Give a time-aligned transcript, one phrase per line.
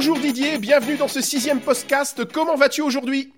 [0.00, 2.24] Bonjour Didier, bienvenue dans ce sixième podcast.
[2.32, 3.34] Comment vas-tu aujourd'hui?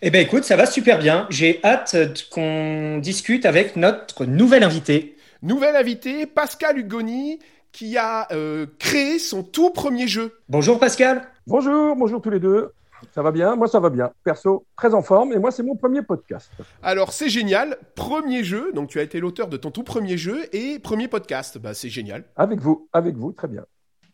[0.00, 1.26] Eh bien écoute, ça va super bien.
[1.28, 1.96] J'ai hâte
[2.30, 5.16] qu'on discute avec notre nouvel invité.
[5.42, 7.40] Nouvel invité, Pascal Hugoni,
[7.72, 10.38] qui a euh, créé son tout premier jeu.
[10.48, 11.22] Bonjour Pascal.
[11.48, 12.70] Bonjour, bonjour tous les deux.
[13.12, 13.56] Ça va bien?
[13.56, 14.12] Moi, ça va bien.
[14.22, 15.32] Perso, très en forme.
[15.32, 16.52] Et moi, c'est mon premier podcast.
[16.80, 17.76] Alors, c'est génial.
[17.96, 18.70] Premier jeu.
[18.72, 21.58] Donc, tu as été l'auteur de ton tout premier jeu et premier podcast.
[21.58, 22.22] Bah, c'est génial.
[22.36, 23.64] Avec vous, avec vous, très bien.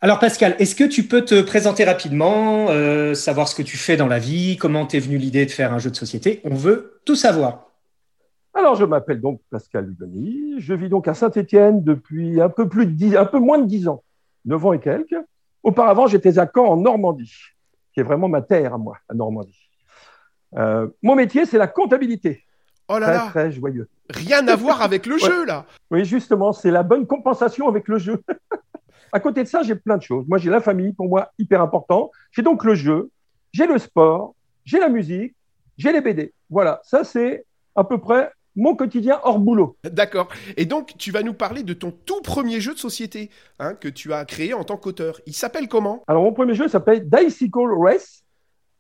[0.05, 3.97] Alors, Pascal, est-ce que tu peux te présenter rapidement, euh, savoir ce que tu fais
[3.97, 6.43] dans la vie, comment t'es venu l'idée de faire un jeu de société?
[6.45, 7.71] On veut tout savoir.
[8.53, 10.57] Alors, je m'appelle donc Pascal Hugoni.
[10.61, 13.65] Je vis donc à Saint-Étienne depuis un peu, plus de 10, un peu moins de
[13.65, 14.05] 10 ans,
[14.45, 15.17] 9 ans et quelques.
[15.63, 17.33] Auparavant, j'étais à Caen, en Normandie
[17.95, 19.71] qui est vraiment ma terre à moi, à Normandie.
[20.59, 22.45] Euh, mon métier, c'est la comptabilité.
[22.89, 23.89] Oh là là Très joyeux.
[24.11, 27.97] Rien à voir avec le jeu, là Oui, justement, c'est la bonne compensation avec le
[27.97, 28.23] jeu.
[29.15, 30.27] à côté de ça, j'ai plein de choses.
[30.27, 32.11] Moi, j'ai la famille, pour moi, hyper important.
[32.33, 33.11] J'ai donc le jeu,
[33.53, 34.35] j'ai le sport,
[34.65, 35.37] j'ai la musique,
[35.79, 36.35] j'ai les BD.
[36.51, 39.77] Voilà, ça, c'est à peu près mon quotidien hors boulot.
[39.85, 40.29] D'accord.
[40.57, 43.87] Et donc, tu vas nous parler de ton tout premier jeu de société hein, que
[43.87, 45.21] tu as créé en tant qu'auteur.
[45.27, 46.03] Il s'appelle comment?
[46.09, 48.25] Alors, mon premier jeu s'appelle Dicycle Race.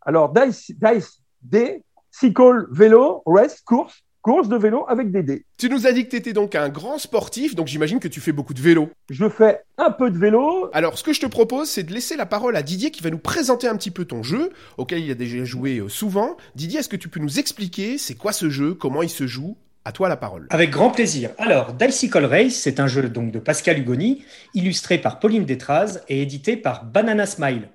[0.03, 5.44] Alors, Dice, Dice, D, Cycle, vélo, race, course course de vélo avec des dés.
[5.58, 8.20] Tu nous as dit que tu étais donc un grand sportif, donc j'imagine que tu
[8.20, 8.89] fais beaucoup de vélo.
[9.11, 10.70] Je fais un peu de vélo.
[10.72, 13.11] Alors, ce que je te propose, c'est de laisser la parole à Didier qui va
[13.11, 16.39] nous présenter un petit peu ton jeu, auquel il a déjà joué euh, souvent.
[16.55, 19.58] Didier, est-ce que tu peux nous expliquer c'est quoi ce jeu, comment il se joue?
[19.84, 20.47] À toi la parole.
[20.48, 21.28] Avec grand plaisir.
[21.36, 26.22] Alors, Dicycle Race, c'est un jeu donc de Pascal Hugoni, illustré par Pauline Détraz et
[26.22, 27.69] édité par Banana Smile.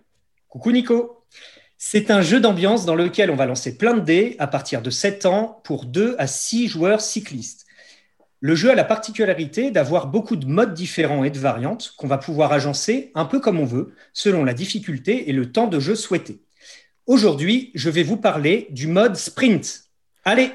[0.47, 1.18] Coucou Nico.
[1.81, 4.89] C'est un jeu d'ambiance dans lequel on va lancer plein de dés à partir de
[4.89, 7.65] 7 ans pour 2 à 6 joueurs cyclistes.
[8.41, 12.17] Le jeu a la particularité d'avoir beaucoup de modes différents et de variantes qu'on va
[12.17, 15.95] pouvoir agencer un peu comme on veut, selon la difficulté et le temps de jeu
[15.95, 16.41] souhaité.
[17.05, 19.85] Aujourd'hui, je vais vous parler du mode sprint.
[20.25, 20.51] Allez,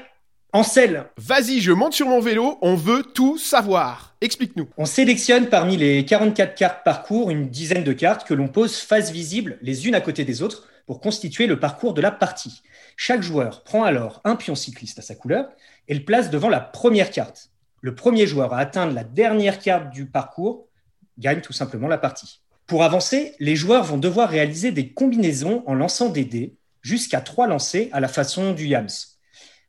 [0.55, 1.07] en selle.
[1.17, 4.15] Vas-y, je monte sur mon vélo, on veut tout savoir.
[4.21, 4.69] Explique-nous.
[4.77, 9.11] On sélectionne parmi les 44 cartes parcours une dizaine de cartes que l'on pose face
[9.11, 12.61] visible les unes à côté des autres pour constituer le parcours de la partie.
[12.95, 15.49] Chaque joueur prend alors un pion cycliste à sa couleur
[15.89, 17.49] et le place devant la première carte.
[17.81, 20.69] Le premier joueur à atteindre la dernière carte du parcours
[21.17, 22.39] gagne tout simplement la partie.
[22.65, 27.47] Pour avancer, les joueurs vont devoir réaliser des combinaisons en lançant des dés, jusqu'à trois
[27.47, 28.87] lancés à la façon du Yams.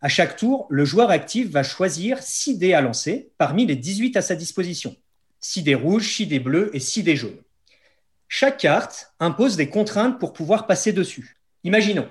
[0.00, 4.16] À chaque tour, le joueur actif va choisir 6 dés à lancer parmi les 18
[4.16, 4.94] à sa disposition.
[5.40, 7.42] 6 dés rouges, 6 dés bleus et 6 dés jaunes.
[8.28, 11.38] Chaque carte impose des contraintes pour pouvoir passer dessus.
[11.64, 12.08] Imaginons,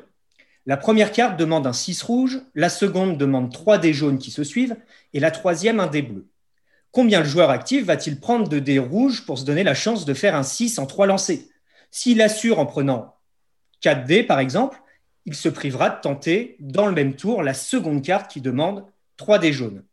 [0.65, 4.43] la première carte demande un 6 rouge, la seconde demande 3 dés jaunes qui se
[4.43, 4.77] suivent,
[5.13, 6.27] et la troisième un dé bleu.
[6.91, 10.13] Combien le joueur actif va-t-il prendre de dés rouges pour se donner la chance de
[10.13, 11.49] faire un 6 en 3 lancés
[11.91, 13.15] S'il assure en prenant
[13.81, 14.81] 4 dés, par exemple,
[15.25, 18.85] il se privera de tenter dans le même tour la seconde carte qui demande
[19.17, 19.83] 3 dés jaunes.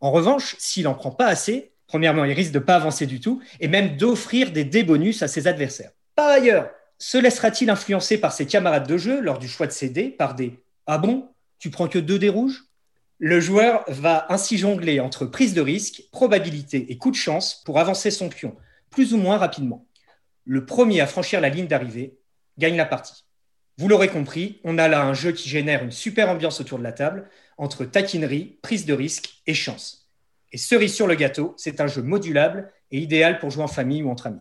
[0.00, 3.20] En revanche, s'il n'en prend pas assez, Premièrement, il risque de ne pas avancer du
[3.20, 5.90] tout et même d'offrir des dés bonus à ses adversaires.
[6.14, 9.90] Par ailleurs, se laissera-t-il influencer par ses camarades de jeu lors du choix de ses
[9.90, 11.28] dés par des Ah bon?
[11.58, 12.64] Tu prends que deux dés rouges?
[13.18, 17.78] Le joueur va ainsi jongler entre prise de risque, probabilité et coup de chance pour
[17.78, 18.56] avancer son pion
[18.88, 19.86] plus ou moins rapidement.
[20.46, 22.16] Le premier à franchir la ligne d'arrivée
[22.56, 23.26] gagne la partie.
[23.78, 26.84] Vous l'aurez compris, on a là un jeu qui génère une super ambiance autour de
[26.84, 30.10] la table entre taquinerie, prise de risque et chance.
[30.52, 34.02] Et cerise sur le gâteau, c'est un jeu modulable et idéal pour jouer en famille
[34.02, 34.40] ou entre amis.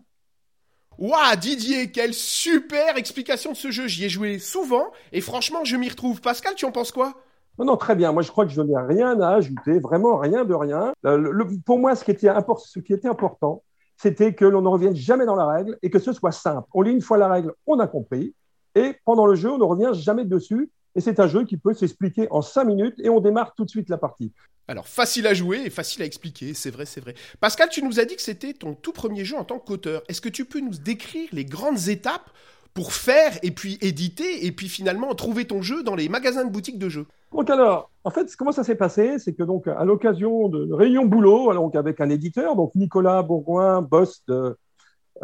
[0.97, 3.87] Waouh, Didier, quelle super explication de ce jeu.
[3.87, 6.19] J'y ai joué souvent et franchement, je m'y retrouve.
[6.21, 7.13] Pascal, tu en penses quoi?
[7.57, 8.11] Non, non, très bien.
[8.11, 10.93] Moi, je crois que je n'ai rien à ajouter, vraiment rien de rien.
[11.05, 12.27] Euh, pour moi, ce qui était,
[12.65, 13.63] ce qui était important,
[13.97, 16.67] c'était que l'on ne revienne jamais dans la règle et que ce soit simple.
[16.73, 18.33] On lit une fois la règle, on a compris.
[18.75, 20.69] Et pendant le jeu, on ne revient jamais dessus.
[20.95, 23.69] Et c'est un jeu qui peut s'expliquer en cinq minutes et on démarre tout de
[23.69, 24.31] suite la partie.
[24.67, 27.15] Alors, facile à jouer et facile à expliquer, c'est vrai, c'est vrai.
[27.39, 30.03] Pascal, tu nous as dit que c'était ton tout premier jeu en tant qu'auteur.
[30.07, 32.29] Est-ce que tu peux nous décrire les grandes étapes
[32.73, 36.51] pour faire et puis éditer et puis finalement trouver ton jeu dans les magasins de
[36.51, 37.05] boutiques de jeux?
[37.33, 39.19] Donc alors, en fait, comment ça s'est passé?
[39.19, 44.23] C'est que donc à l'occasion de réunion boulot, avec un éditeur, donc Nicolas Bourgoin, boss
[44.27, 44.57] de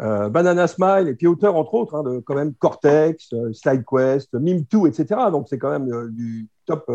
[0.00, 4.34] euh, Banana Smile et puis auteur entre autres hein, de quand même Cortex, euh, SlideQuest,
[4.34, 5.20] Mime2, etc.
[5.32, 6.90] Donc c'est quand même euh, du top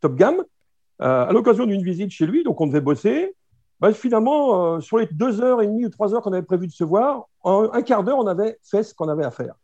[0.00, 0.42] top gamme.
[1.02, 3.34] Euh, à l'occasion d'une visite chez lui, donc on devait bosser.
[3.80, 6.66] Bah, finalement, euh, sur les deux heures et demie ou trois heures qu'on avait prévu
[6.66, 9.54] de se voir, en un quart d'heure, on avait fait ce qu'on avait à faire.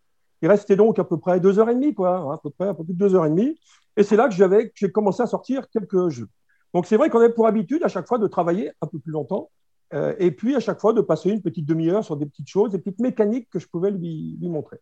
[0.42, 2.68] Il restait donc à peu près deux heures et demie, quoi, hein, à peu près
[2.68, 3.58] un peu plus de deux heures et demie.
[3.96, 4.34] Et c'est là que
[4.74, 6.28] j'ai commencé à sortir quelques jeux.
[6.74, 9.12] Donc c'est vrai qu'on avait pour habitude à chaque fois de travailler un peu plus
[9.12, 9.50] longtemps,
[9.92, 12.70] euh, et puis à chaque fois de passer une petite demi-heure sur des petites choses,
[12.70, 14.78] des petites mécaniques que je pouvais lui, montrer.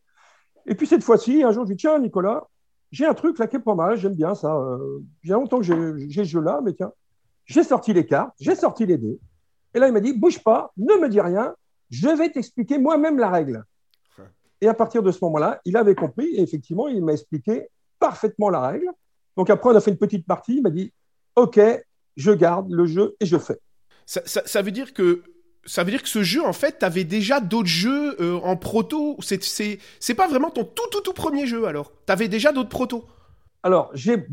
[0.67, 2.47] Et puis cette fois-ci, un jour, je lui dis Tiens, Nicolas,
[2.93, 4.55] j'ai un truc là qui est pas mal, j'aime bien ça.
[4.55, 6.93] Euh, j'ai longtemps que j'ai ce jeu-là, mais tiens,
[7.45, 9.19] j'ai sorti les cartes, j'ai sorti les dés.
[9.75, 11.55] Et là, il m'a dit Bouge pas, ne me dis rien,
[11.91, 13.65] je vais t'expliquer moi-même la règle.
[14.61, 17.69] Et à partir de ce moment-là, il avait compris et effectivement, il m'a expliqué
[17.99, 18.91] parfaitement la règle.
[19.37, 20.57] Donc après, on a fait une petite partie.
[20.57, 20.93] Il m'a dit
[21.35, 21.59] OK,
[22.17, 23.59] je garde le jeu et je fais.
[24.11, 25.23] Ça, veut dire que
[25.65, 28.57] ça veut dire que ce jeu, en fait, tu avais déjà d'autres jeux euh, en
[28.57, 29.17] proto.
[29.21, 31.93] C'est pas vraiment ton tout, tout, tout premier jeu, alors.
[32.07, 33.05] Tu avais déjà d'autres protos.
[33.63, 34.27] Alors, j'ai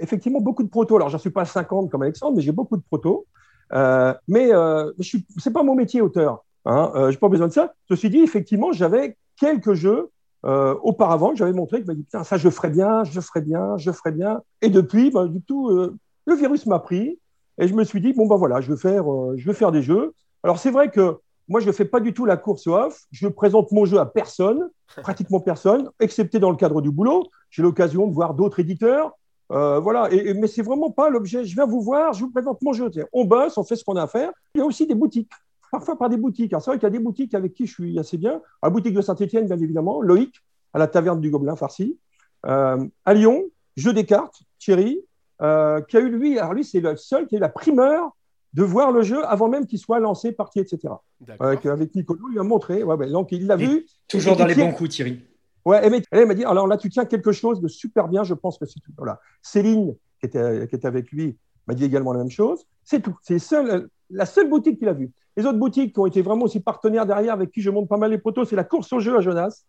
[0.00, 0.96] effectivement beaucoup de protos.
[0.96, 3.26] Alors, j'en suis pas 50 comme Alexandre, mais j'ai beaucoup de protos.
[3.72, 6.44] Euh, mais euh, ce n'est pas mon métier, auteur.
[6.64, 7.74] Hein, euh, je n'ai pas besoin de ça.
[7.88, 10.10] Ceci dit, effectivement, j'avais quelques jeux
[10.44, 13.76] euh, auparavant que j'avais montré, que dit, putain, ça je ferais bien, je ferais bien,
[13.76, 14.40] je ferais bien.
[14.62, 17.20] Et depuis, bah, du tout, le virus m'a pris
[17.58, 19.04] et je me suis dit, bon, ben voilà, je vais faire,
[19.36, 20.14] je vais faire des jeux.
[20.42, 21.18] Alors, c'est vrai que
[21.48, 23.04] moi, je ne fais pas du tout la course off.
[23.12, 24.68] Je présente mon jeu à personne,
[25.02, 27.24] pratiquement personne, excepté dans le cadre du boulot.
[27.50, 29.12] J'ai l'occasion de voir d'autres éditeurs.
[29.48, 31.44] voilà, et, mais c'est vraiment pas l'objet.
[31.44, 32.90] Je viens vous voir, je vous présente mon jeu.
[33.12, 34.32] On bosse, on fait ce qu'on a à faire.
[34.54, 35.30] Il y a aussi des boutiques
[35.70, 36.52] parfois par des boutiques.
[36.52, 38.40] c'est vrai qu'il y a des boutiques avec qui je suis assez bien.
[38.62, 40.34] La boutique de Saint-Etienne, bien évidemment, Loïc,
[40.72, 41.98] à la taverne du Gobelin farci.
[42.46, 43.44] Euh, à Lyon,
[43.76, 45.00] Jeu des cartes, Thierry,
[45.42, 48.16] euh, qui a eu lui, alors lui, c'est le seul qui a eu la primeur
[48.54, 50.94] de voir le jeu avant même qu'il soit lancé, parti, etc.
[51.38, 52.82] Avec, avec Nicolas, il a montré.
[52.82, 53.86] Ouais, donc il l'a vu.
[54.08, 55.22] Toujours dans les bons coups, Thierry.
[55.64, 55.80] Ouais,
[56.10, 58.66] elle m'a dit alors là, tu tiens quelque chose de super bien, je pense que
[58.66, 58.92] c'est tout.
[58.96, 59.20] Voilà.
[59.42, 61.36] Céline, qui était, qui était avec lui,
[61.66, 62.64] m'a dit également la même chose.
[62.84, 63.16] C'est tout.
[63.20, 65.10] C'est seul, la seule boutique qu'il a vue.
[65.36, 67.98] Les autres boutiques qui ont été vraiment aussi partenaires derrière, avec qui je monte pas
[67.98, 69.64] mal les poteaux, c'est la course au jeu à Jonas.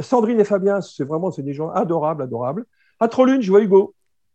[0.00, 2.66] Sandrine et Fabien, c'est vraiment c'est des gens adorables, adorables.
[3.00, 3.94] À Trollune, je vois Hugo,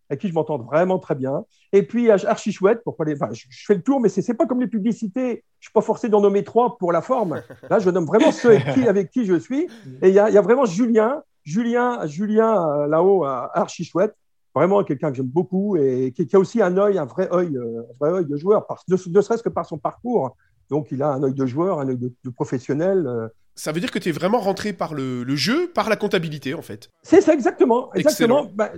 [0.09, 1.45] avec qui je m'entends vraiment très bien.
[1.71, 4.45] Et puis archi chouette, pour les, enfin, je, fais le tour, mais c'est n'est pas
[4.45, 5.44] comme les publicités.
[5.59, 7.41] Je suis pas forcé d'en nommer trois pour la forme.
[7.69, 9.67] Là, je nomme vraiment ceux avec qui, avec qui je suis.
[10.01, 14.15] Et il y, y a, vraiment Julien, Julien, Julien euh, là-haut, archi chouette.
[14.55, 17.81] Vraiment quelqu'un que j'aime beaucoup et qui, a aussi un œil, un vrai œil, euh,
[17.81, 20.35] un vrai œil de joueur, ne serait-ce que par son parcours
[20.69, 23.07] donc il a un œil de joueur, un œil de, professionnel.
[23.55, 26.61] Ça veut dire que tu es vraiment rentré par le, jeu, par la comptabilité en
[26.61, 26.89] fait.
[27.03, 27.94] C'est ça exactement.
[27.94, 28.47] exactement.
[28.53, 28.71] Bah,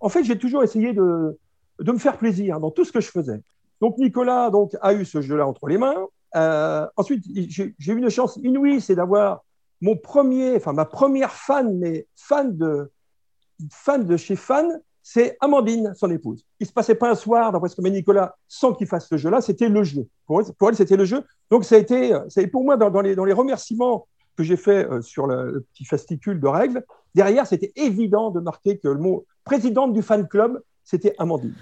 [0.00, 1.38] en fait, j'ai toujours essayé de,
[1.80, 3.40] de me faire plaisir dans tout ce que je faisais.
[3.80, 6.06] Donc Nicolas donc, a eu ce jeu-là entre les mains.
[6.34, 9.44] Euh, ensuite, j'ai eu une chance inouïe, c'est d'avoir
[9.80, 12.90] mon premier, enfin ma première fan, mais fan de,
[13.70, 16.44] fan de chez Fan, c'est Amandine, son épouse.
[16.58, 19.08] Il ne se passait pas un soir, d'après ce que met Nicolas, sans qu'il fasse
[19.08, 20.08] ce jeu-là, c'était le jeu.
[20.26, 21.22] Pour elle, c'était le jeu.
[21.48, 22.12] Donc, ça a été,
[22.50, 26.84] pour moi, dans, les, remerciements que j'ai fait euh, sur le, petit fasticule de règles,
[27.14, 31.54] derrière, c'était évident de marquer que le mot présidente du fan club, c'était Amandine.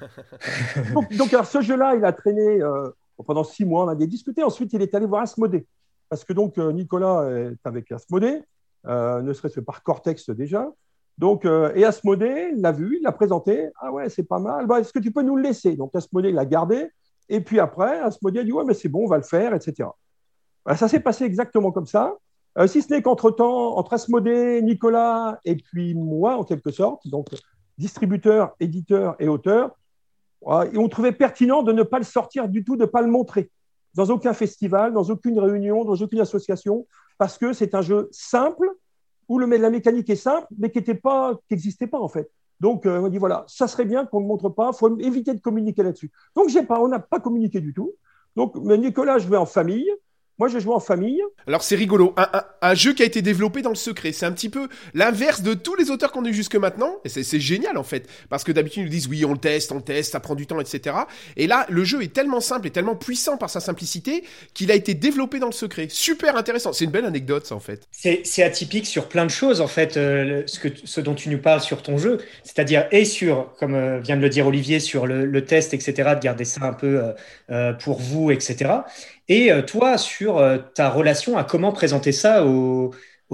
[1.18, 2.90] donc, alors, ce jeu-là, il a traîné euh,
[3.24, 4.42] pendant six mois, on a discuté.
[4.42, 5.66] Ensuite, il est allé voir Asmodée.
[6.08, 8.42] Parce que donc, euh, Nicolas est avec Asmodée,
[8.84, 10.70] ne serait-ce que par Cortex déjà.
[11.16, 13.70] Donc, euh, et Asmodée l'a vu, il l'a présenté.
[13.80, 14.66] Ah ouais, c'est pas mal.
[14.66, 15.76] Bah, est-ce que tu peux nous le laisser?
[15.76, 16.90] Donc, Asmodée l'a gardé.
[17.28, 19.88] Et puis après, Asmodée a dit Ouais, mais c'est bon, on va le faire, etc.
[20.74, 22.14] Ça s'est passé exactement comme ça.
[22.58, 27.26] Euh, si ce n'est qu'entre-temps, entre Asmodée, Nicolas et puis moi, en quelque sorte, donc
[27.78, 29.76] distributeur, éditeur et auteur,
[30.72, 33.08] et on trouvait pertinent de ne pas le sortir du tout, de ne pas le
[33.08, 33.50] montrer
[33.94, 36.86] dans aucun festival, dans aucune réunion, dans aucune association,
[37.18, 38.68] parce que c'est un jeu simple,
[39.28, 42.30] où le, la mécanique est simple, mais qui n'existait pas, pas en fait.
[42.60, 45.32] Donc, euh, on dit voilà, ça serait bien qu'on ne montre pas, il faut éviter
[45.34, 46.10] de communiquer là-dessus.
[46.36, 47.92] Donc, pas, on n'a pas communiqué du tout.
[48.36, 49.90] Donc, mais Nicolas jouait en famille,
[50.38, 51.22] moi, j'ai joué en famille.
[51.46, 52.12] Alors, c'est rigolo.
[52.60, 54.10] Un, jeu qui a été développé dans le secret.
[54.10, 56.96] C'est un petit peu l'inverse de tous les auteurs qu'on a eu jusque maintenant.
[57.04, 58.08] Et c'est génial, en fait.
[58.28, 60.34] Parce que d'habitude, ils nous disent oui, on le teste, on le teste, ça prend
[60.34, 60.96] du temps, etc.
[61.36, 64.24] Et là, le jeu est tellement simple et tellement puissant par sa simplicité
[64.54, 65.86] qu'il a été développé dans le secret.
[65.88, 66.72] Super intéressant.
[66.72, 67.86] C'est une belle anecdote, ça, en fait.
[67.92, 71.38] C'est atypique sur plein de choses, en fait, euh, ce, que, ce dont tu nous
[71.38, 72.18] parles sur ton jeu.
[72.42, 76.20] C'est-à-dire, et sur, comme euh, vient de le dire Olivier, sur le, test, etc., de
[76.20, 77.14] garder ça un peu
[77.50, 78.70] euh, pour vous, etc.
[79.28, 82.92] Et euh, toi, sur euh, ta relation à comment présenter ça aux,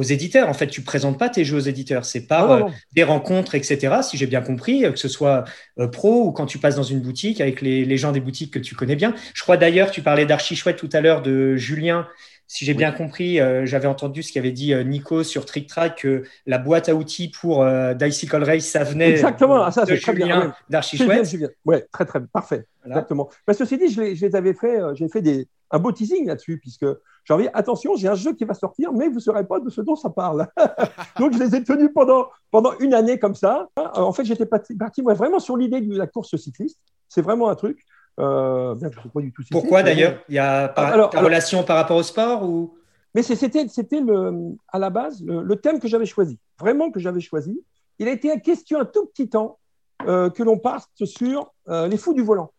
[0.09, 0.49] éditeurs.
[0.49, 2.63] En fait, tu présentes pas tes jeux aux éditeurs, c'est par euh,
[2.95, 3.97] des rencontres, etc.
[4.03, 5.45] Si j'ai bien compris, que ce soit
[5.93, 8.75] pro ou quand tu passes dans une boutique avec les, gens des boutiques que tu
[8.75, 9.15] connais bien.
[9.35, 12.09] Je crois d'ailleurs, tu parlais d'Archi Chouette tout à l'heure de Julien.
[12.53, 16.59] Si j'ai bien compris, j'avais entendu ce qu'avait dit Nico sur Trick Track que la
[16.59, 17.65] boîte à outils pour
[17.95, 21.33] Dicycle Race, ça venait Exactement, ah, ça, de Julien d'Archi Chouette.
[21.65, 22.67] Oui, très très parfait.
[22.85, 23.29] Exactement.
[23.47, 26.87] Mais ceci dit, je les, avais fait, j'ai fait des, un beau teasing là-dessus, puisque
[27.25, 29.71] j'ai envie, attention, j'ai un jeu qui va sortir, mais vous ne saurez pas de
[29.71, 30.49] ce dont ça parle.
[31.19, 33.69] Donc, je les ai tenus pendant, pendant une année comme ça.
[33.77, 36.79] En fait, j'étais parti, vraiment sur l'idée de la course cycliste.
[37.09, 37.85] C'est vraiment un truc.
[38.21, 42.49] Euh, pas du tout Pourquoi d'ailleurs Il y a ta relation par rapport au sport
[42.49, 42.75] ou?
[43.15, 47.21] Mais c'était, c'était le, à la base le, thème que j'avais choisi, vraiment que j'avais
[47.21, 47.61] choisi.
[47.99, 49.59] Il a été question un tout petit temps
[50.07, 52.53] euh, que l'on parte sur euh, les fous du volant,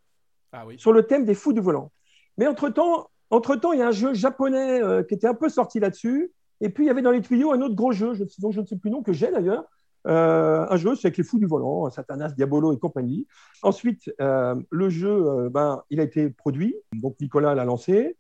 [0.52, 0.78] ah oui.
[0.78, 1.92] sur le thème des fous du volant.
[2.38, 5.80] Mais entre-temps, entre-temps, il y a un jeu japonais euh, qui était un peu sorti
[5.80, 6.32] là-dessus.
[6.60, 8.62] Et puis, il y avait dans les tuyaux un autre gros jeu, je, dont je
[8.62, 9.64] ne sais plus le nom, que j'ai d'ailleurs.
[10.06, 13.28] Un jeu, c'est avec les fous du volant, Satanas, Diabolo et compagnie.
[13.62, 18.16] Ensuite, le jeu, ben, il a été produit, donc Nicolas l'a lancé.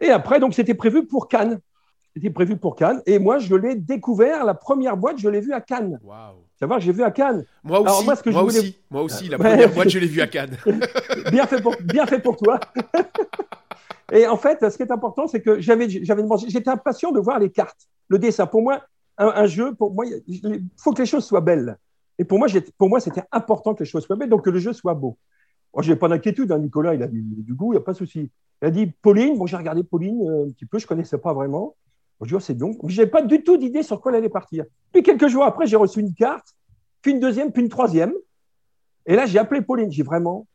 [0.00, 1.60] Et après, donc, c'était prévu pour Cannes.
[2.14, 3.02] C'était prévu pour Cannes.
[3.06, 5.98] Et moi, je l'ai découvert, la première boîte, je l'ai vue à Cannes.
[6.02, 6.46] Waouh.
[6.58, 7.44] Savoir, j'ai vu à Cannes.
[7.62, 10.56] Moi aussi, moi, moi, aussi moi aussi, la première boîte, je l'ai vue à Cannes.
[11.30, 12.58] bien, fait pour, bien fait pour toi.
[14.12, 17.38] Et en fait, ce qui est important, c'est que j'avais, j'avais j'étais impatient de voir
[17.38, 18.46] les cartes, le dessin.
[18.46, 18.82] Pour moi,
[19.18, 21.78] un, jeu, pour moi, il faut que les choses soient belles.
[22.18, 24.58] Et pour moi, pour moi, c'était important que les choses soient belles, donc que le
[24.58, 25.16] jeu soit beau.
[25.74, 26.50] Moi, je n'ai pas d'inquiétude.
[26.52, 26.58] Hein.
[26.58, 28.30] Nicolas, il a du, goût, il n'y a pas de souci.
[28.62, 29.36] Il a dit Pauline.
[29.36, 31.76] Bon, j'ai regardé Pauline euh, un petit peu, je ne connaissais pas vraiment.
[32.22, 32.78] Je dis, oh, c'est donc.
[32.88, 34.64] Je n'avais pas du tout d'idée sur quoi elle allait partir.
[34.92, 36.54] Puis quelques jours après, j'ai reçu une carte,
[37.02, 38.14] puis une deuxième, puis une troisième.
[39.04, 39.92] Et là, j'ai appelé Pauline.
[39.92, 40.46] J'ai vraiment,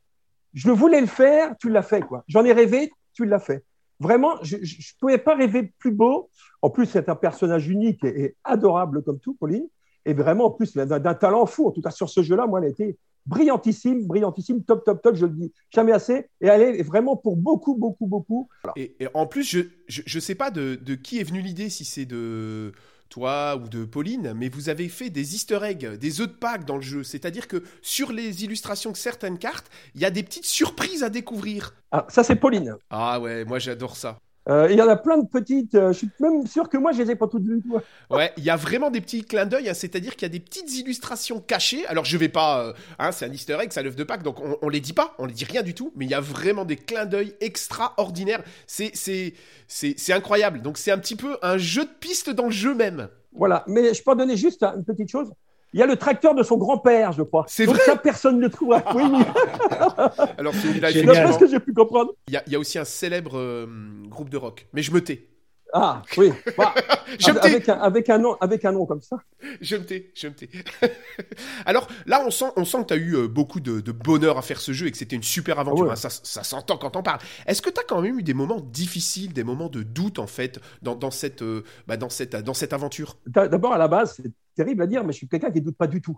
[0.53, 2.01] je voulais le faire, tu l'as fait.
[2.01, 2.23] quoi.
[2.27, 3.63] J'en ai rêvé, tu l'as fait.
[4.01, 6.31] Vraiment, je ne pouvais pas rêver plus beau.
[6.63, 9.67] En plus, c'est un personnage unique et, adorable comme tout, Pauline.
[10.05, 11.67] Et vraiment, en plus, d'un talent fou.
[11.67, 15.15] En tout cas, sur ce jeu-là, moi, elle a été brillantissime, brillantissime, top, top, top,
[15.15, 16.25] je le dis jamais assez.
[16.41, 18.49] Et elle est vraiment pour beaucoup, beaucoup, beaucoup.
[18.75, 19.43] Et, en plus,
[19.87, 22.71] je ne sais pas de, qui est venue l'idée, si c'est de
[23.11, 26.65] toi ou de Pauline, mais vous avez fait des easter eggs, des œufs de Pâques
[26.65, 27.03] dans le jeu.
[27.03, 31.09] C'est-à-dire que sur les illustrations de certaines cartes, il y a des petites surprises à
[31.09, 31.75] découvrir.
[31.91, 32.75] Ah, ça c'est Pauline.
[32.89, 34.17] Ah ouais, moi j'adore ça.
[34.49, 35.75] Euh, il y en a plein de petites.
[35.75, 37.61] Euh, je suis même sûr que moi, je les ai pas toutes vues.
[38.09, 40.39] Ouais, il y a vraiment des petits clins d'œil, hein, c'est-à-dire qu'il y a des
[40.39, 41.85] petites illustrations cachées.
[41.85, 42.65] Alors, je vais pas.
[42.65, 44.93] Euh, hein, c'est un easter egg, ça l'œuf de Pâques, donc on, on, les dit
[44.93, 47.35] pas, on les dit rien du tout, mais il y a vraiment des clins d'œil
[47.39, 48.43] extraordinaires.
[48.65, 49.33] C'est, c'est,
[49.67, 50.61] c'est, c'est incroyable.
[50.61, 53.09] Donc, c'est un petit peu un jeu de piste dans le jeu même.
[53.33, 55.31] Voilà, mais je peux en donner juste une petite chose.
[55.73, 57.45] Il y a le tracteur de son grand-père, je crois.
[57.47, 57.79] C'est vrai.
[57.85, 58.71] Ça, personne ne le trouve.
[58.95, 59.03] Oui.
[60.37, 62.11] Alors, c'est ce que j'ai pu comprendre.
[62.27, 63.67] Il y, a, il y a aussi un célèbre euh,
[64.07, 65.27] groupe de rock, mais je me tais.
[65.73, 66.31] Ah, oui.
[66.57, 66.73] Bah,
[67.41, 69.17] avec, un, avec, un nom, avec un nom comme ça.
[69.61, 70.49] Je me tais, je me tais.
[71.65, 74.41] Alors là, on sent, on sent que tu as eu euh, beaucoup de, bonheur à
[74.41, 75.87] faire ce jeu et que c'était une super aventure.
[75.89, 77.19] Ah hein, ça, ça s'entend quand on parle.
[77.47, 80.27] Est-ce que tu as quand même eu des moments difficiles, des moments de doute en
[80.27, 83.17] fait dans, dans cette, euh, bah, dans, cette, dans cette aventure?
[83.25, 85.77] D'abord, à la base, c'est terrible à dire, mais je suis quelqu'un qui ne doute
[85.77, 86.17] pas du tout.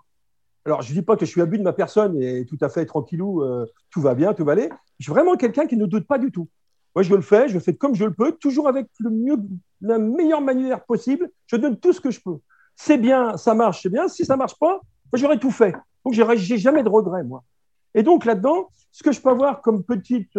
[0.66, 2.70] Alors, je ne dis pas que je suis abus de ma personne et tout à
[2.70, 4.70] fait tranquillou, euh, tout va bien, tout va aller.
[5.00, 6.48] Je suis vraiment quelqu'un qui ne doute pas du tout.
[6.96, 9.38] Moi, je le fais, je le fais comme je le peux, toujours avec le mieux,
[9.82, 11.30] la meilleure manière possible.
[11.48, 12.38] Je donne tout ce que je peux.
[12.76, 14.08] C'est bien, ça marche, c'est bien.
[14.08, 14.80] Si ça marche pas,
[15.12, 15.76] j'aurais tout fait.
[16.06, 17.44] Donc, j'ai jamais de regrets, moi.
[17.94, 20.38] Et donc, là-dedans, ce que je peux avoir comme petite,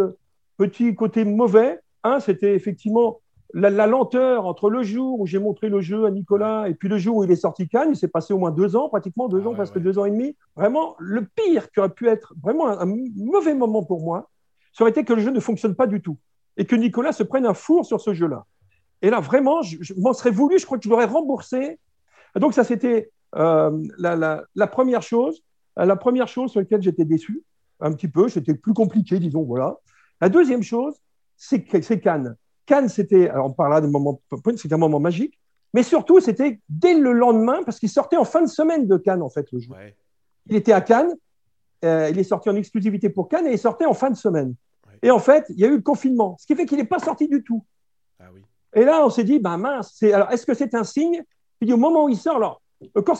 [0.56, 3.20] petit côté mauvais, hein, c'était effectivement
[3.54, 6.98] la, lenteur entre le jour où j'ai montré le jeu à Nicolas et puis le
[6.98, 9.42] jour où il est sorti Cannes, il s'est passé au moins deux ans, pratiquement deux
[9.44, 10.36] ah ans, presque deux ans et demi.
[10.56, 14.28] Vraiment, le pire qui aurait pu être vraiment un, mauvais moment pour moi,
[14.72, 16.18] ça aurait été que le jeu ne fonctionne pas du tout
[16.56, 18.44] et que Nicolas se prenne un four sur ce jeu-là.
[19.02, 21.78] Et là, vraiment, je, m'en serais voulu, je crois que je l'aurais remboursé.
[22.34, 25.42] donc, ça, c'était euh, la, première chose.
[25.76, 27.42] La première chose sur laquelle j'étais déçu,
[27.80, 29.76] un petit peu, c'était plus compliqué, disons, voilà.
[30.20, 30.94] La deuxième chose,
[31.36, 31.64] c'est
[32.00, 32.36] Cannes.
[32.66, 34.20] Cannes, c'était, alors on parlera des moments,
[34.56, 35.38] c'était un moment magique,
[35.72, 39.22] mais surtout, c'était dès le lendemain, parce qu'il sortait en fin de semaine de Cannes,
[39.22, 39.72] en fait, le jeu.
[40.46, 41.14] Il était à Cannes,
[41.84, 44.54] euh, il est sorti en exclusivité pour Cannes et il sortait en fin de semaine.
[45.02, 46.98] Et en fait, il y a eu le confinement, ce qui fait qu'il n'est pas
[46.98, 47.64] sorti du tout.
[48.20, 48.26] Ah
[48.74, 51.22] et là, on s'est dit, ben mince, alors est-ce que c'est un signe?
[51.60, 52.62] Il dit au moment où il sort, alors,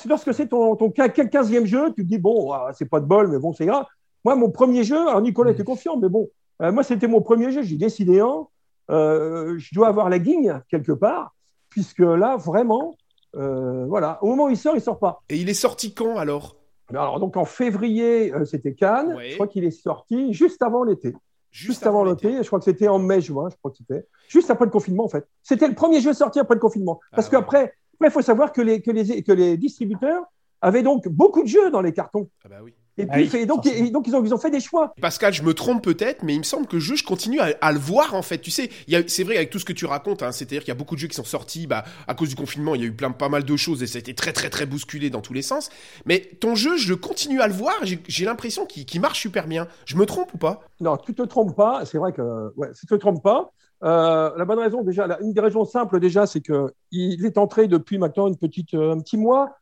[0.09, 3.29] lorsque c'est ton, ton 15e jeu, tu te dis, bon, ah, c'est pas de bol,
[3.29, 3.85] mais bon, c'est grave.
[4.25, 6.29] Moi, mon premier jeu, alors Nicolas était confiant, mais bon,
[6.63, 8.47] euh, moi, c'était mon premier jeu, j'ai décidé un.
[8.91, 11.35] Euh, je dois avoir la guigne quelque part,
[11.69, 12.97] puisque là, vraiment,
[13.37, 15.23] euh, voilà, au moment où il sort, il sort pas.
[15.29, 16.57] Et il est sorti quand alors?
[16.91, 19.17] Alors, donc en février, euh, c'était Cannes.
[19.29, 21.15] Je crois qu'il est sorti juste avant l'été.
[21.51, 24.05] Juste, avant l'été, je crois que c'était en mai, juin, je crois que c'était.
[24.29, 25.25] Juste après le confinement, en fait.
[25.41, 26.99] C'était le premier jeu sorti après le confinement.
[27.05, 30.25] Ah Parce qu'après, il faut savoir que les, que, les, que les distributeurs
[30.61, 32.29] avaient donc beaucoup de jeux dans les cartons.
[32.45, 32.75] Ah bah oui.
[32.97, 34.95] Et ah puis, donc, donc ils, ont, ils ont fait des choix.
[35.01, 37.73] Pascal, je me trompe peut-être, mais il me semble que le jeu, je continue à,
[37.73, 38.39] le voir en fait.
[38.39, 38.71] Tu sais,
[39.09, 41.01] c'est vrai avec tout ce que tu racontes, hein, c'est-à-dire qu'il y a beaucoup de
[41.01, 43.29] jeux qui sont sortis bah, à cause du confinement, il y a eu plein, pas
[43.29, 45.71] mal de choses et ça a été très très très bousculé dans tous les sens.
[46.07, 49.67] Mais ton jeu, je continue à le voir, j'ai l'impression qu'il marche super bien.
[49.87, 50.61] Je me trompe ou pas?
[50.81, 53.51] Non, tu te trompes pas, c'est vrai que ouais, tu te trompes pas.
[53.83, 57.99] Euh, la bonne raison, déjà, une des raisons simples, déjà, c'est qu'il est entré depuis
[57.99, 59.59] maintenant une petite, euh, un petit mois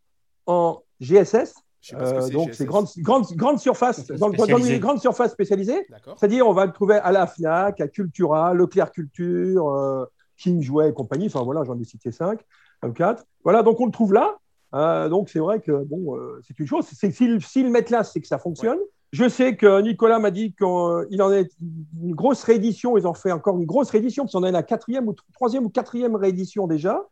[0.47, 1.55] en GSS,
[1.95, 5.87] euh, donc, c'est grande, grande, grande surface, dans, dans, les grandes surfaces spécialisées.
[6.17, 10.05] C'est-à-dire, on va le trouver à la FNAC, à Cultura, Leclerc Culture, euh,
[10.37, 11.27] King jouait et compagnie.
[11.27, 12.41] Enfin voilà, j'en ai cité cinq,
[12.95, 13.25] quatre.
[13.45, 14.39] Voilà, donc on le trouve là.
[15.09, 16.87] donc c'est vrai que bon, c'est une chose.
[16.87, 18.79] S'ils le mettent là, c'est que ça fonctionne.
[19.13, 21.51] Je sais que Nicolas m'a dit qu'il en est
[22.03, 22.97] une grosse réédition.
[22.97, 25.69] Ils ont fait encore une grosse réédition, parce qu'on est la quatrième ou troisième ou
[25.69, 27.05] quatrième réédition déjà.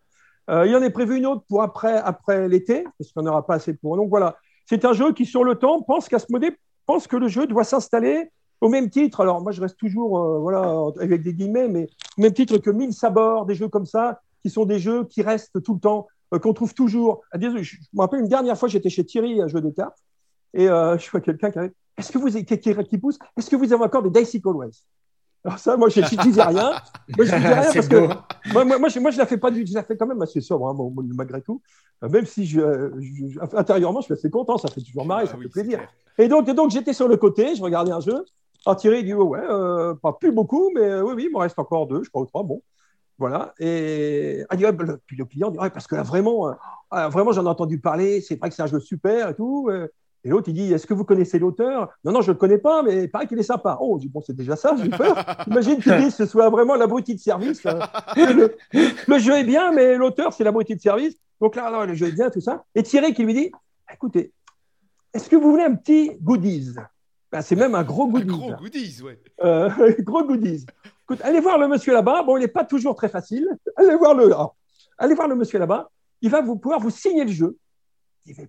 [0.49, 3.47] Euh, il y en est prévu une autre pour après, après l'été, parce qu'on n'aura
[3.47, 3.97] pas assez pour.
[3.97, 4.37] Donc voilà,
[4.71, 8.31] c'est un jeu qui, sur le temps, pense qu'Asmodée pense que le jeu doit s'installer
[8.61, 9.21] au même titre.
[9.21, 12.71] Alors moi, je reste toujours, euh, voilà, avec des guillemets, mais au même titre que
[12.71, 16.07] Mille Sabords, des jeux comme ça, qui sont des jeux qui restent tout le temps,
[16.33, 17.23] euh, qu'on trouve toujours.
[17.33, 17.49] Ah, je,
[17.93, 19.99] me rappelle une dernière fois, j'étais chez Thierry, un jeu de cartes,
[20.55, 21.59] et je vois quelqu'un qui.
[21.99, 23.19] Est-ce que vous qui, qui, pousse?
[23.37, 24.71] Est-ce que vous avez encore des Dice Always
[25.45, 26.73] alors ça, moi, je ne disais rien.
[27.17, 28.07] Moi, je disais rien parce que
[28.53, 30.21] moi, moi, moi, je, moi, je la fais pas du, je la fais quand même
[30.21, 30.77] assez sobre, hein,
[31.15, 31.63] malgré tout.
[32.03, 32.61] Euh, même si je,
[33.57, 35.81] intérieurement, je suis assez content, ça fait toujours marrer, ah ça fait plaisir.
[36.19, 38.25] Et donc, donc j'étais sur le côté, je regardais un jeu.
[38.67, 41.59] Alors Thierry dit ouais, euh, pas plus beaucoup, mais euh, oui, oui, il me reste
[41.59, 42.43] encore deux, je crois, ou trois.
[42.43, 42.63] Bon,
[43.19, 43.55] voilà.
[43.59, 44.65] Et ah, dit,
[45.07, 46.55] puis le client dit ouais, parce que là, vraiment,
[46.91, 48.21] vraiment, j'en ai entendu parler.
[48.21, 49.71] C'est vrai que c'est un jeu super et tout.
[50.25, 51.89] Et l'autre, il dit Est-ce que vous connaissez l'auteur?
[52.05, 53.79] Non, non, je ne le connais pas, mais il paraît qu'il est sympa.
[53.81, 55.17] Oh, Bon, c'est déjà ça, j'ai peur.
[55.47, 57.63] Imagine qu'il dise que ce soit vraiment l'abruti de service.
[58.17, 61.17] Le, jeu est bien, mais l'auteur, c'est l'abruti de service.
[61.41, 62.65] Donc là, non, le jeu est bien, tout ça.
[62.75, 63.51] Et Thierry qui lui dit
[63.93, 64.33] Écoutez,
[65.15, 66.75] est-ce que vous voulez un petit goodies?
[67.33, 68.31] Ben, C'est même un gros goodies.
[68.31, 69.13] Un gros goodies, oui.
[69.43, 70.67] Euh, gros goodies.
[71.05, 72.23] Écoute, allez voir le monsieur là-bas.
[72.25, 73.49] Bon, il n'est pas toujours très facile.
[73.77, 74.31] Allez voir le,
[74.99, 75.91] allez voir le monsieur là-bas.
[76.21, 77.57] Il va vous pouvoir vous signer le jeu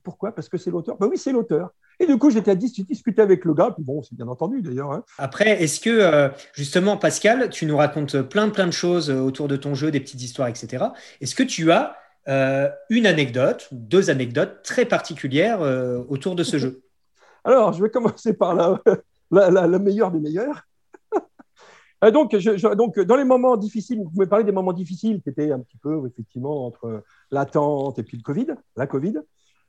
[0.03, 0.33] pourquoi?
[0.33, 0.97] Parce que c'est l'auteur.
[0.97, 1.71] Ben oui, c'est l'auteur.
[1.99, 3.71] Et du coup, j'étais à discuter avec le gars.
[3.71, 4.91] Puis bon, c'est bien entendu d'ailleurs.
[4.91, 5.03] Hein.
[5.17, 9.19] Après, est-ce que euh, justement, Pascal, tu nous racontes plein de plein de choses euh,
[9.19, 10.85] autour de ton jeu, des petites histoires, etc.
[11.21, 11.95] Est-ce que tu as
[12.27, 15.61] euh, une anecdote, deux anecdotes très particulières
[16.09, 16.81] autour de ce jeu?
[17.43, 18.81] Alors, je vais commencer par la,
[19.31, 20.67] la, meilleure des meilleures.
[22.13, 25.51] donc, je, donc, dans les moments difficiles, vous pouvez parler des moments difficiles qui étaient
[25.51, 29.15] un petit peu, effectivement, entre l'attente et puis le Covid, la Covid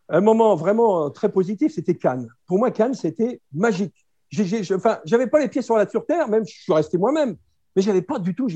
[0.09, 2.29] un moment vraiment très positif, c'était Cannes.
[2.47, 3.95] Pour moi, Cannes, c'était magique.
[4.31, 7.37] J'avais pas les pieds sur la terre, même je suis resté moi-même,
[7.77, 8.49] mais j'avais pas du tout.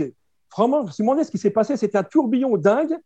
[0.56, 2.96] Vraiment, si mon ce qui s'est passé, c'était un tourbillon dingue.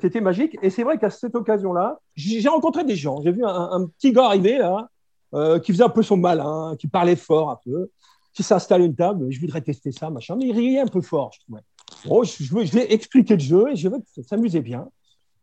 [0.00, 0.56] C'était magique.
[0.62, 3.20] Et c'est vrai qu'à cette occasion-là, j'ai rencontré des gens.
[3.22, 4.88] J'ai vu un, petit gars arriver là,
[5.34, 7.90] euh, qui faisait un peu son malin, qui parlait fort un peu,
[8.32, 9.30] qui s'installe une table.
[9.30, 10.36] Je voudrais tester ça, machin.
[10.36, 11.60] Mais il riait un peu fort, je trouvais.
[12.06, 14.88] Bon, je, je, je, vais expliquer le jeu et je veux que ça s'amusait bien.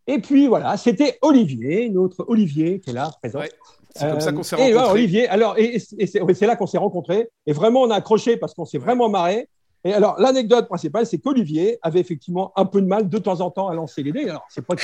[0.09, 3.41] Et puis voilà, c'était Olivier, notre Olivier qui est là, présent.
[3.93, 4.71] c'est comme ça qu'on s'est rencontrés.
[4.71, 7.29] Et Olivier, alors, et, c'est là qu'on s'est rencontrés.
[7.45, 9.47] Et vraiment, on a accroché parce qu'on s'est vraiment marré.
[9.83, 13.51] Et alors, l'anecdote principale, c'est qu'Olivier avait effectivement un peu de mal de temps en
[13.51, 14.27] temps à lancer les dés.
[14.27, 14.81] Alors, c'est pas que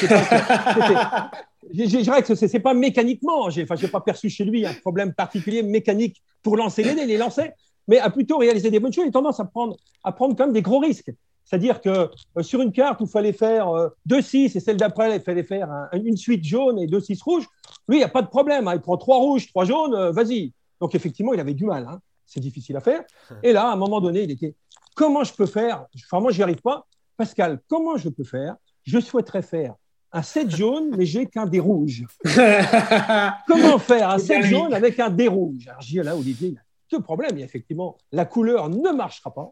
[1.74, 3.50] je dirais que c'est pas mécaniquement.
[3.50, 7.02] J'ai enfin, pas perçu chez lui un problème particulier mécanique pour lancer les dés.
[7.02, 7.56] Il les lançait,
[7.88, 9.06] mais à plutôt réaliser des bonnes choses.
[9.06, 11.12] Il a tendance à prendre, à prendre quand même des gros risques.
[11.46, 13.68] C'est-à-dire que euh, sur une carte où il fallait faire
[14.10, 17.46] 2-6 euh, et celle d'après, il fallait faire une suite jaune et 2-6 rouges,
[17.88, 18.68] lui, il n'y a pas de problème.
[18.68, 18.74] Hein.
[18.76, 20.54] il prend 3 rouges, 3 jaunes, euh, vas-y.
[20.82, 21.88] Donc effectivement, il avait du mal.
[21.88, 22.00] Hein.
[22.26, 23.04] c'est difficile à faire.
[23.44, 24.56] Et là, à un moment donné, il était
[24.96, 25.86] comment je peux faire?
[25.96, 26.86] Enfin, moi, je n'y arrive pas.
[27.16, 28.56] Pascal, comment je peux faire?
[28.84, 29.76] Je souhaiterais faire
[30.12, 32.06] un 7 jaune, mais j'ai qu'un dé rouge.
[33.48, 36.62] comment faire un 7 jaune avec un dé rouge Alors, dis là, Olivier, il a
[36.92, 37.38] deux problèmes.
[37.38, 39.52] effectivement, la couleur ne marchera pas.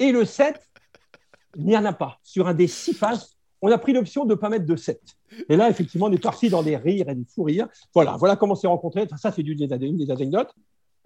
[0.00, 0.60] Et le 7,
[1.56, 2.18] il n'y en a pas.
[2.22, 5.00] Sur un des six faces, on a pris l'option de ne pas mettre de 7.
[5.48, 7.68] Et là, effectivement, on est parti dans des rires et des fous rires.
[7.94, 9.06] Voilà, voilà comment on s'est rencontrés.
[9.16, 10.52] Ça, c'est une des anecdotes.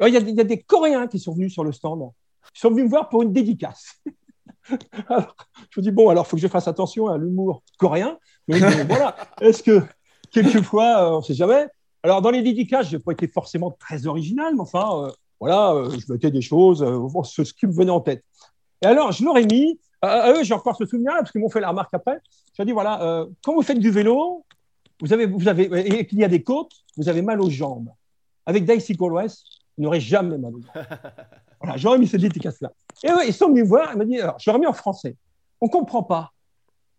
[0.01, 2.11] Il y, a, il y, a, des Coréens qui sont venus sur le stand.
[2.55, 4.01] Ils sont venus me voir pour une dédicace.
[5.09, 5.37] Alors,
[5.71, 8.19] je me dis, bon, alors, il faut que je fasse attention à l'humour coréen.
[8.49, 8.59] Mais
[8.89, 9.83] voilà, est-ce que
[10.31, 11.67] quelquefois, euh, on ne sait jamais?
[12.03, 15.73] Alors, dans les dédicaces, je n'ai pas été forcément très original, mais enfin, euh, voilà,
[15.73, 16.85] euh, je mettais des choses,
[17.25, 18.25] ce, ce qui me venait en tête.
[18.83, 21.51] Et alors, je leur ai mis à eux, j'ai encore ce souvenir parce qu'ils m'ont
[21.51, 22.21] fait la remarque après.
[22.57, 24.45] J'ai dit voilà, euh, quand vous faites du vélo,
[25.01, 27.91] vous avez, vous avez, et qu'il y a des côtes, vous avez mal aux jambes.
[28.47, 29.45] Avec Daisy West,
[29.77, 30.73] vous n'aurez jamais mal aux jambes.
[31.61, 32.73] voilà, j'aurais mis cette dédicace-là.
[33.05, 34.67] Et eux, ils sont venus me voir, ils m'ont dit alors, je leur ai mis
[34.67, 35.17] en français.
[35.61, 36.33] On ne comprend pas.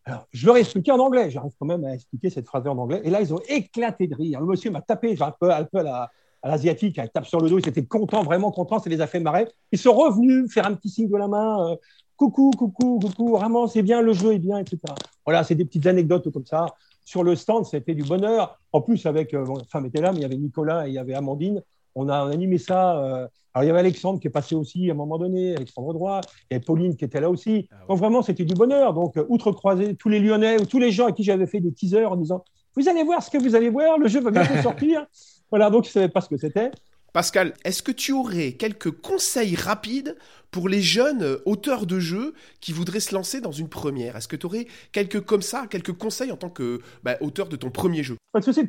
[0.06, 1.30] Alors, je leur ai expliqué en anglais.
[1.30, 3.02] J'arrive quand même à expliquer cette phrase en anglais.
[3.04, 4.40] Et là, ils ont éclaté de rire.
[4.40, 6.10] Le monsieur m'a tapé, un peu, un peu à la,
[6.42, 9.08] à l'asiatique, elle tape sur le dos, ils étaient contents, vraiment contents, ça les a
[9.08, 9.48] fait marrer.
[9.72, 11.76] Ils sont revenus faire un petit signe de la main, euh,
[12.20, 14.80] coucou, coucou, coucou, vraiment, c'est bien, le jeu est bien, etc.
[15.26, 16.66] Voilà, c'est des petites anecdotes comme ça.
[17.06, 18.60] Sur le stand, c'était du bonheur.
[18.74, 20.94] En plus, avec, euh, la femme était là, mais il y avait Nicolas et il
[20.96, 21.64] y avait Amandine.
[21.96, 23.00] On a, animé ça.
[23.00, 25.94] Euh, alors, il y avait Alexandre qui est passé aussi à un moment donné, Alexandre
[25.94, 26.20] Droit,
[26.52, 27.70] il y avait Pauline qui était là aussi.
[27.72, 28.94] Ah Donc, vraiment, c'était du bonheur.
[28.94, 31.72] Donc, outre croiser tous les Lyonnais ou tous les gens à qui j'avais fait des
[31.72, 32.44] teasers en disant
[32.76, 35.08] Vous allez voir ce que vous allez voir, le jeu va bientôt sortir.
[35.50, 36.70] Voilà, donc, ils ne savaient pas ce que c'était.
[37.14, 40.16] Pascal, est-ce que tu aurais quelques conseils rapides
[40.52, 44.16] pour les jeunes euh, auteurs de jeux qui voudraient se lancer dans une première?
[44.16, 47.56] Est-ce que tu aurais quelques comme ça, quelques conseils en tant que bah, auteur de
[47.56, 48.18] ton premier jeu?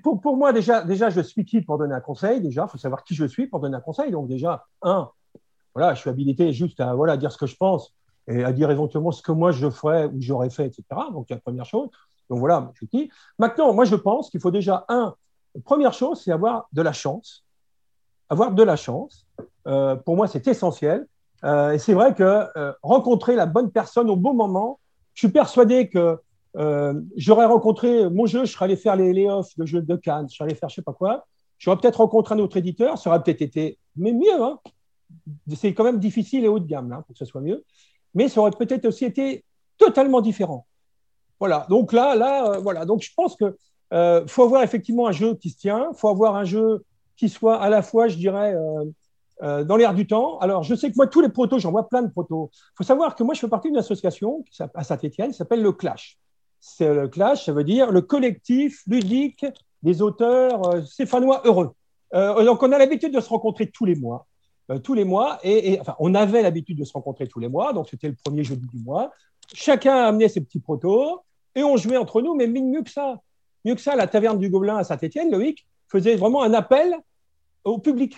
[0.02, 2.40] Pour, pour moi, déjà, déjà, je suis qui pour donner un conseil?
[2.40, 4.10] Déjà, il faut savoir qui je suis pour donner un conseil.
[4.10, 5.10] Donc déjà, un,
[5.74, 7.94] voilà, je suis habilité juste à voilà, dire ce que je pense
[8.26, 10.84] et à dire éventuellement ce que moi je ferais ou j'aurais fait, etc.
[11.12, 11.88] Donc, la première chose.
[12.30, 13.10] Donc voilà, je suis qui.
[13.38, 15.14] Maintenant, moi, je pense qu'il faut déjà, un,
[15.64, 17.44] première chose, c'est avoir de la chance
[18.30, 19.26] avoir de la chance.
[19.66, 21.06] Euh, pour moi, c'est essentiel.
[21.44, 22.22] Euh, et c'est vrai que
[22.56, 24.78] euh, rencontrer la bonne personne au bon moment,
[25.14, 26.18] je suis persuadé que
[27.16, 30.34] j'aurais rencontré mon jeu, je serais allé faire les layoffs de jeu de Cannes, je
[30.34, 31.26] serais allé faire je sais pas quoi.
[31.58, 34.42] J'aurais peut-être rencontré un autre éditeur, ça aurait peut-être été, mais mieux.
[34.42, 34.58] Hein.
[35.54, 37.64] C'est quand même difficile et haut de gamme hein, pour que ce soit mieux.
[38.14, 39.44] Mais ça aurait peut-être aussi été
[39.78, 40.66] totalement différent.
[41.38, 41.66] Voilà.
[41.68, 42.84] Donc là, là, voilà.
[42.84, 43.56] Donc je pense que
[44.26, 45.92] faut avoir effectivement un jeu qui se tient.
[45.94, 46.84] Faut avoir un jeu
[47.20, 48.84] qui soit à la fois, je dirais, euh,
[49.42, 50.38] euh, dans l'air du temps.
[50.38, 52.50] Alors, je sais que moi, tous les protos, j'en vois plein de protos.
[52.54, 54.42] Il faut savoir que moi, je fais partie d'une association
[54.74, 56.18] à Saint-Étienne qui s'appelle le Clash.
[56.60, 59.44] C'est le Clash, ça veut dire le collectif ludique
[59.82, 61.74] des auteurs euh, stéphanois heureux.
[62.14, 64.26] donc, on a l'habitude de se rencontrer tous les mois.
[64.82, 67.90] tous les mois, et, enfin, on avait l'habitude de se rencontrer tous les mois, donc
[67.90, 69.12] c'était le premier jeudi du mois.
[69.52, 71.20] Chacun amenait ses petits protos,
[71.54, 73.20] et on jouait entre nous, mais mieux que ça.
[73.66, 76.96] Mieux que ça, la taverne du Gobelin à Saint-Étienne, Loïc, faisait vraiment un appel
[77.64, 78.16] au public.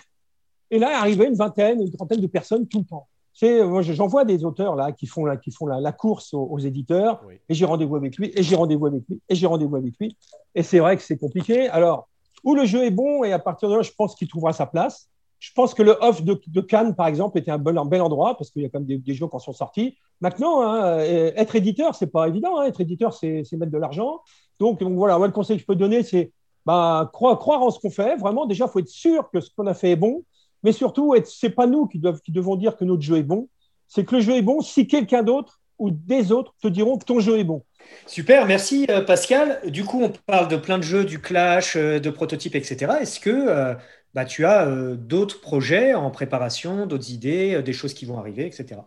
[0.71, 3.07] Et là, arrivait une vingtaine, une trentaine de personnes tout le temps.
[3.35, 7.55] J'en vois des auteurs là qui font la, qui font la, course aux, éditeurs, et
[7.55, 10.17] j'ai rendez-vous avec lui, et j'ai rendez-vous avec lui, et j'ai rendez-vous avec lui.
[10.55, 11.69] Et c'est vrai que c'est compliqué.
[11.69, 12.09] Alors,
[12.45, 14.67] où le jeu est bon, et à partir de là, je pense qu'il trouvera sa
[14.67, 15.09] place.
[15.39, 18.37] Je pense que le off de, Cannes, par exemple, était un bel, un bel endroit
[18.37, 19.97] parce qu'il y a quand même des, jeux qui en sont sortis.
[20.21, 22.61] Maintenant, hein, euh, être éditeur, c'est pas évident.
[22.61, 22.67] Hein.
[22.67, 24.21] Être éditeur, c'est mettre de l'argent.
[24.61, 26.31] Donc, donc, voilà, moi, le conseil que je peux donner, c'est
[26.67, 28.17] bah, croire, croire en ce qu'on fait.
[28.17, 30.25] Vraiment, déjà, il faut être sûr que ce qu'on a fait est bon.
[30.63, 33.25] Mais surtout, ce n'est pas nous qui, doivent, qui devons dire que notre jeu est
[33.25, 33.49] bon.
[33.89, 37.05] C'est que le jeu est bon si quelqu'un d'autre ou des autres te diront que
[37.05, 37.65] ton jeu est bon.
[38.07, 39.61] Super, merci euh, Pascal.
[39.69, 42.93] Du coup, on parle de plein de jeux, du clash, euh, de prototypes, etc.
[43.01, 43.75] Est-ce que euh,
[44.15, 48.81] bah, tu as d'autres projets en préparation, d'autres idées, des choses qui vont arriver, etc.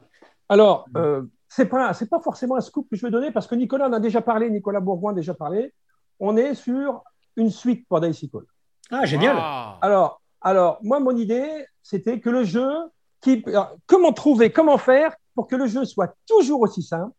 [0.48, 3.88] Alors, ce n'est pas, pas forcément un scoop que je vais donner parce que Nicolas
[3.88, 5.74] en a déjà parlé, Nicolas Bourgoin a déjà parlé.
[6.20, 7.04] On est sur
[7.36, 8.43] une suite pour Dicey Call.
[8.91, 9.38] Ah, génial.
[9.82, 12.69] Alors, alors, moi, mon idée, c'était que le jeu,
[13.21, 13.43] qui,
[13.88, 17.12] comment trouver, comment faire pour que le jeu soit toujours aussi simple,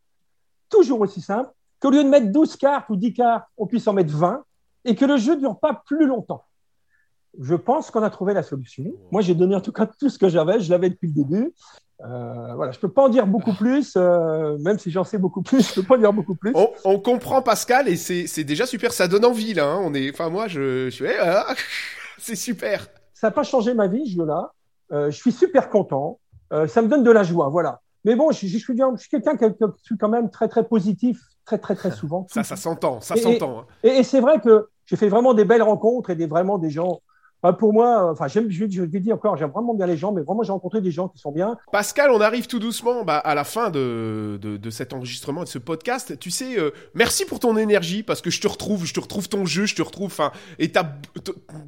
[0.69, 1.51] toujours aussi simple,
[1.81, 4.45] qu'au lieu de mettre 12 cartes ou 10 cartes, on puisse en mettre 20
[4.85, 6.45] et que le jeu ne dure pas plus longtemps.
[7.41, 8.85] Je pense qu'on a trouvé la solution.
[9.11, 11.53] Moi, j'ai donné en tout cas tout ce que j'avais, je l'avais depuis le début.
[12.05, 15.43] Euh, voilà, je peux pas en dire beaucoup plus, euh, même si j'en sais beaucoup
[15.43, 16.53] plus, je peux pas en dire beaucoup plus.
[16.85, 19.67] On, comprend Pascal et c'est déjà super, ça donne envie là.
[19.67, 19.81] Hein.
[19.83, 21.55] On est, enfin moi, je, suis, ah,
[22.19, 22.89] c'est super.
[23.15, 24.53] Ça n'a pas changé ma vie, je là.
[24.93, 26.19] Euh, je suis super content.
[26.51, 27.81] ça me donne de la joie, voilà.
[28.05, 29.45] Mais bon, je, je, suis, je suis quelqu'un qui
[29.83, 32.27] suis quand même très très positif, très très très souvent.
[32.31, 33.61] Ça, ça s'entend, ça s'entend.
[33.61, 33.67] Hein.
[33.83, 36.71] Et, et c'est vrai que j'ai fait vraiment des belles rencontres et des vraiment des
[36.71, 37.01] gens
[37.59, 40.43] pour moi, enfin, j'aime, je, je dis encore, j'aime vraiment bien les gens, mais vraiment,
[40.43, 41.57] j'ai rencontré des gens qui sont bien.
[41.71, 45.59] Pascal, on arrive tout doucement bah, à la fin de, de, cet enregistrement, de ce
[45.59, 46.19] podcast.
[46.19, 49.29] Tu sais, euh, merci pour ton énergie, parce que je te retrouve, je te retrouve
[49.29, 50.97] ton jeu, je te retrouve, enfin, et ta,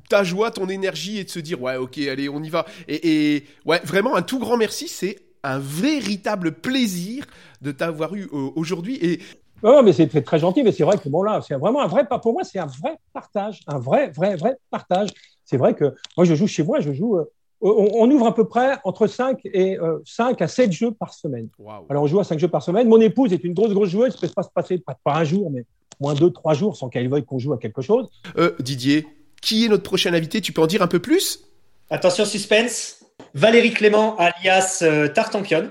[0.08, 2.66] ta joie, ton énergie, et de se dire, ouais, ok, allez, on y va.
[2.88, 7.24] Et, et ouais, vraiment, un tout grand merci, c'est un véritable plaisir
[7.62, 8.98] de t'avoir eu euh, aujourd'hui.
[9.00, 9.20] Et
[9.62, 12.06] non, mais c'est très, gentil, mais c'est vrai que bon là, c'est vraiment un vrai,
[12.06, 15.10] pour moi, c'est un vrai partage, un vrai, vrai, vrai partage
[15.48, 17.16] c'est vrai que moi, je joue chez moi, je joue.
[17.16, 17.24] Euh,
[17.60, 21.48] on, ouvre à peu près entre 5 et 5 euh, à 7 jeux par semaine.
[21.88, 22.86] Alors, on joue à 5 jeux par semaine.
[22.86, 24.12] Mon épouse est une grosse, grosse joueuse.
[24.12, 25.64] Ça ne peut pas se passer pas, un jour, mais
[26.00, 28.08] moins 2, 3 jours sans qu'elle veuille qu'on joue à quelque chose.
[28.36, 29.06] Euh, Didier,
[29.40, 30.42] qui est notre prochain invité?
[30.42, 31.40] Tu peux en dire un peu plus?
[31.88, 33.02] Attention, suspense.
[33.34, 34.84] Valérie Clément, alias
[35.14, 35.70] Tartampion.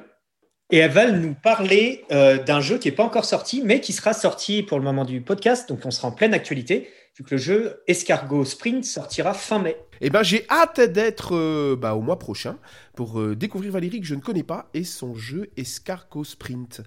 [0.72, 4.14] Et elle va nous parler d'un jeu qui n'est pas encore sorti, mais qui sera
[4.14, 5.70] sorti pour le moment du podcast.
[5.70, 9.78] Donc, on sera en pleine actualité vu que le jeu Escargot Sprint sortira fin mai.
[10.02, 12.58] Eh ben, j'ai hâte d'être euh, bah, au mois prochain
[12.96, 16.82] pour euh, découvrir Valérie que je ne connais pas et son jeu Escargot Sprint.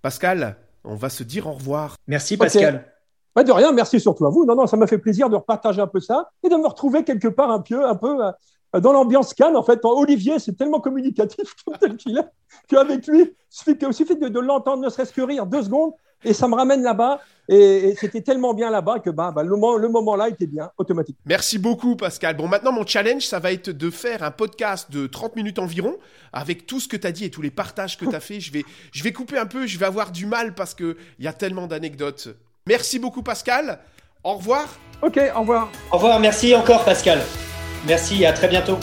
[0.00, 1.96] Pascal, on va se dire au revoir.
[2.06, 2.92] Merci Pascal.
[3.34, 4.46] Pas de rien, merci surtout à vous.
[4.46, 7.02] Non, non, ça m'a fait plaisir de repartager un peu ça et de me retrouver
[7.02, 9.56] quelque part un peu, un peu euh, dans l'ambiance Cannes.
[9.56, 12.28] En fait, Olivier, c'est tellement communicatif tel qu'il est
[12.68, 13.34] qu'avec lui,
[13.66, 15.92] il suffit de, de l'entendre ne serait-ce que rire deux secondes
[16.24, 17.20] et ça me ramène là-bas.
[17.48, 21.16] Et, c'était tellement bien là-bas que bah, bah, le, le moment-là était bien, automatique.
[21.26, 22.36] Merci beaucoup, Pascal.
[22.36, 25.96] Bon, maintenant, mon challenge, ça va être de faire un podcast de 30 minutes environ,
[26.32, 28.40] avec tout ce que tu as dit et tous les partages que tu as fait.
[28.40, 31.28] Je vais, je vais couper un peu, je vais avoir du mal parce qu'il y
[31.28, 32.28] a tellement d'anecdotes.
[32.66, 33.78] Merci beaucoup, Pascal.
[34.24, 34.66] Au revoir.
[35.02, 35.70] Ok, au revoir.
[35.92, 37.20] Au revoir, merci encore, Pascal.
[37.86, 38.78] Merci et à très bientôt.